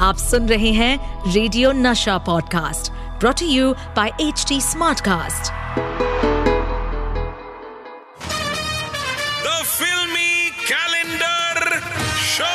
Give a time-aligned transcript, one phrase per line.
[0.00, 5.50] आप सुन रहे हैं radio Nasha podcast brought you by H T Smartcast
[9.44, 11.80] The filmy calendar
[12.30, 12.54] show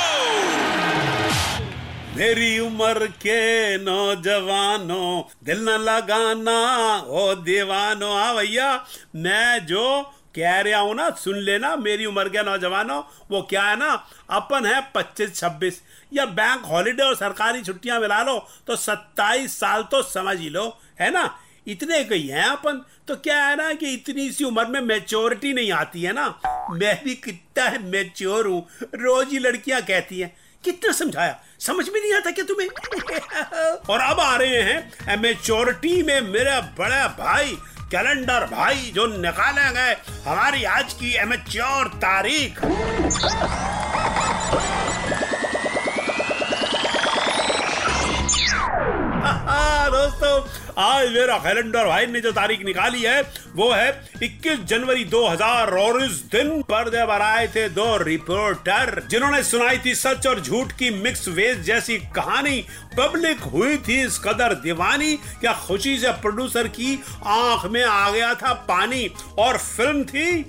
[2.17, 6.59] मेरी उम्र के नौजवानों, दिल न लगाना,
[7.07, 8.85] ओ दीवानो आ भैया,
[9.15, 13.01] मैं जो कह रहा हूँ ना, सुन लेना, मेरी उम्र के नौजवानों,
[13.31, 13.91] वो क्या है ना,
[14.29, 15.81] अपन है पच्चीस, छब्बीस।
[16.13, 18.37] या बैंक हॉलीडे और सरकारी छुट्टियाँ मिला लो
[18.67, 20.67] तो सत्ताईस साल तो समझ ही लो,
[21.01, 21.29] है ना?
[21.67, 25.71] इतने कही हैं अपन। तो क्या है ना कि इतनी सी उम्र में मेच्योरिटी नहीं
[25.71, 26.27] आती है ना?
[26.71, 31.39] मैं भी कितना मेच्योर हूँ, रोज ही लड़कियाँ कहती हैं, कितना समझाया?
[31.59, 32.67] समझ में नहीं आता क्या तुम्हें?
[33.89, 37.57] और अब आ रहे हैं मेच्योरिटी में मेरा बड़ा भाई
[37.91, 39.93] कैलेंडर भाई जो निकाले गए
[40.25, 42.59] हमारी आज की एमेच्योर तारीख।
[50.77, 53.21] आज मेरा कैलेंडर भाई ने जो तारीख निकाली है,
[53.55, 59.41] वो है 21 जनवरी 2000 और इस दिन पर्दे पर आए थे दो रिपोर्टर जिन्होंने
[59.43, 62.59] सुनाई थी सच और झूठ की मिक्स वेज जैसी कहानी।
[62.97, 68.33] पब्लिक हुई थी इस कदर दीवानी क्या खुशी से प्रोड्यूसर की आँख में आ गया
[68.35, 69.07] था पानी
[69.39, 70.43] और फ़िल्म थी,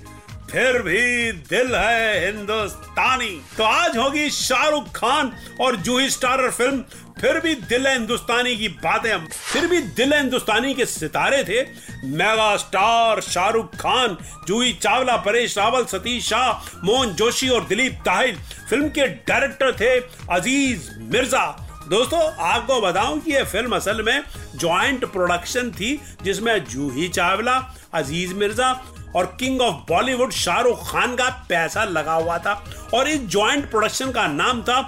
[0.51, 5.31] फिर भी दिल है हिंदुस्तानी। तो आज होगी शाहरुख खान
[5.61, 6.83] और जूही स्टारर फ़िल्म
[7.21, 11.61] फिर भी दिल हिंदुस्तानी की बातें फिर भी दिल हिंदुस्तानी के सितारे थे।
[12.07, 16.51] मेगा स्टार शाहरुख खान, जूही चावला, परेश रावल, सतीश शाह,
[16.85, 18.35] मोहन जोशी और दिलीप ताहिल
[18.69, 19.95] फ़िल्म के डायरेक्टर थे
[20.31, 21.45] अज़ीज़ मिर्ज़ा।
[21.89, 24.23] दोस्तों, आपको बताऊँ कि यह फ़िल्म असल में
[24.55, 27.57] जॉइंट प्रोडक्शन थी, जिसमें जूही चावला,
[27.93, 28.71] अज़ीज़ मिर्ज़ा
[29.15, 34.11] और king of Bollywood Shahrukh Khan का पैसा लगा हुआ था। और इस जॉइंट प्रोडक्शन
[34.11, 34.81] का नाम था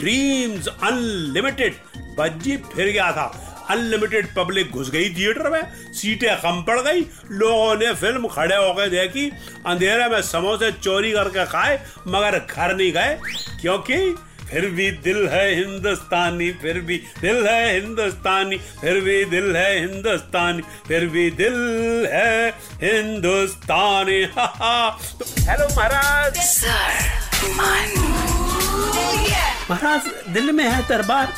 [0.00, 1.74] ड्रीम्स अनलिमिटेड
[2.18, 7.76] बज्जी फिर गया था। अनलिमिटेड पब्लिक घुस गई थिएटर में। सीटें कम पड़ गई। लोगों
[7.76, 9.30] ने फ़िल्म खड़े होकर देखी।
[9.66, 13.18] अंधेरे में समोसे चोरी करके खाए मगर घर नहीं गए।
[13.60, 14.14] क्योंकि
[14.50, 20.62] फिर भी दिल है हिंदुस्तानी फिर भी दिल है हिंदुस्तानी फिर भी दिल है हिंदुस्तानी
[20.88, 21.56] फिर भी दिल
[22.12, 22.48] है
[22.82, 26.38] हिंदुस्तानी। हा हा तो हेलो महाराज
[29.70, 31.32] महाराज, दिल में है दरबार।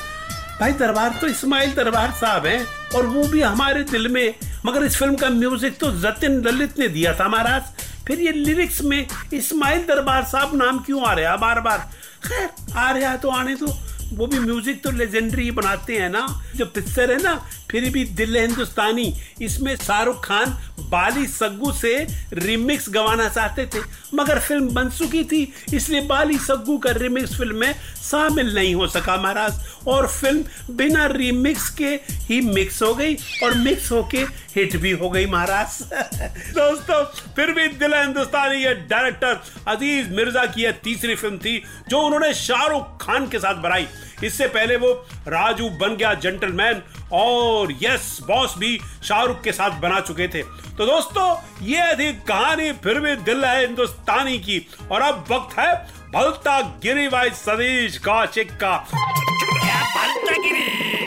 [0.60, 2.66] भाई, दरबार तो इस्माइल दरबार साहब हैं,
[2.96, 4.34] और वो भी हमारे दिल में।
[4.66, 7.62] मगर इस फ़िल्म का म्यूज़िक तो जतिन ललित ने दिया था, महाराज।
[8.06, 11.78] फिर ये लिरिक्स में इस्माइल दरबार साहब नाम क्यों आ रहा बार बार
[12.24, 13.66] खैर, आ रहा तो आने तो
[14.12, 17.34] वो भी म्यूज़िक तो लेजेंडरी बनाते हैं ना। जो पिक्चर है ना,
[17.70, 19.12] फिर भी दिल हिंदुस्तानी।
[19.42, 20.56] इसमें शाहरुख खान
[20.90, 21.94] बाली सग्गू से
[22.32, 23.80] रिमिक्स गवाना चाहते थे।
[24.14, 27.74] मगर फ़िल्म बन चुकी थी, इसलिए बाली सग्गू का रिमिक्स फ़िल्म में
[28.10, 29.54] शामिल नहीं हो सका महाराज।
[29.88, 31.94] और फ़िल्म बिना रिमिक्स के
[32.28, 34.24] ही मिक्स हो गई और मिक्स होके
[34.56, 35.82] हिट भी हो गई महाराज।
[36.54, 37.02] दोस्तों,
[37.36, 42.32] फिर भी दिल हिंदुस्तानी ये डायरेक्टर अज़ीज़ मिर्ज़ा की यह तीसरी फ़िल्म थी, जो उन्होंने
[42.34, 43.86] शाहरुख खान के साथ बनाई।
[44.24, 44.92] इससे पहले वो
[45.28, 50.42] राजू बन गया जेंटलमैन और यस बॉस भी शाहरुख के साथ बना चुके थे।
[50.76, 51.26] तो दोस्तों
[51.66, 54.58] ये थी कहानी फिर भी दिल है हिंदुस्तानी की।
[54.92, 55.72] और अब वक्त है
[56.14, 58.76] भलता गिरी भाई सतीश कौशिक का।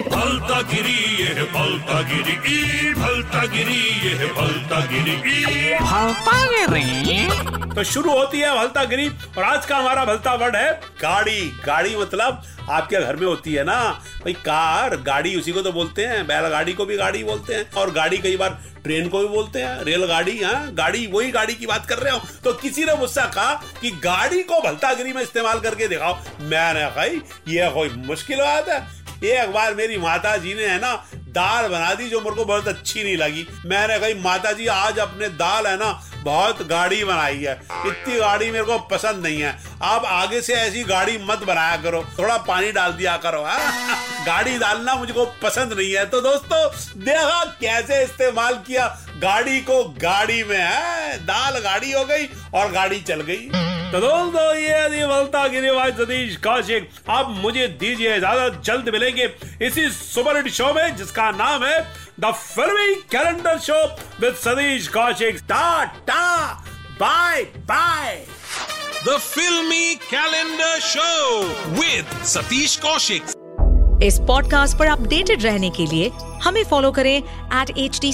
[0.09, 0.97] भलता गिरी?
[1.19, 5.15] ये है भलता गिरी ई भलता गिरी ये है भलता गिरी
[7.11, 7.28] ई।
[7.59, 10.71] तो शुरू होती है भलता गिरी और आज का हमारा भलता वर्ड है
[11.01, 13.75] गाड़ी। गाड़ी मतलब आपके घर में होती है ना?
[14.19, 17.91] भाई कार, गाड़ी, उसी को तो बोलते हैं। बैलगाड़ी को भी गाड़ी बोलते हैं, और
[17.91, 21.85] गाड़ी कई बार ट्रेन को भी बोलते हैं। रेलगाड़ी हाँ गाड़ी, वही गाड़ी की बात
[21.85, 25.87] कर रहे हो। तो किसी ने मुझसे कहा कि गाड़ी को भलतागिरी में इस्तेमाल करके
[25.87, 28.99] दिखाओ। मैंने भाई, ये कोई मुश्किल बात है?
[29.25, 32.67] एक बार मेरी माता जी ने, है ना, दाल बना दी जो मेरे को बहुत
[32.67, 35.89] अच्छी नहीं लगी। मैंने कही माता जी आज अपने दाल, है ना
[36.23, 40.83] बहुत गाड़ी बनाई है। इतनी गाड़ी मेरे को पसंद नहीं है। आप आगे से ऐसी
[40.83, 43.71] गाड़ी मत बनाया करो। थोड़ा पानी डाल दिया करो, है?
[44.25, 46.69] गाड़ी डालना मुझको पसंद नहीं है। तो दोस्तों,
[47.03, 48.97] देखा कैसे इस्तेमाल किया?
[49.19, 51.17] गाड़ी को गाड़ी में है?
[51.25, 53.49] दाल गाड़ी हो गई और गाड़ी चल गई।
[53.91, 59.29] तो दोस्तों ये थी बलता गिरीवाज सतीश कौशिक अब मुझे दीजिए इजाज़त जल्द मिलेंगे
[59.61, 61.79] इसी सुपर हिट शो में जिसका नाम है
[62.19, 63.81] the filmy calendar show
[64.19, 65.39] with Satish Kaushik.
[65.49, 66.53] Tata!
[66.99, 68.15] Bye bye!
[69.07, 71.41] The filmy calendar show
[71.75, 73.23] with Satish Kaushik.
[74.03, 76.09] इस पॉडकास्ट पर अपडेटेड रहने के लिए
[76.43, 78.13] हमें फॉलो करें एट एच डी